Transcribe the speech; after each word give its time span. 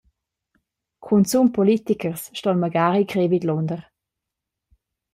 Cunzun 1.07 1.51
politichers 1.57 2.23
ston 2.39 2.57
magari 2.65 3.03
crer 3.11 3.31
vidlunder. 3.33 3.81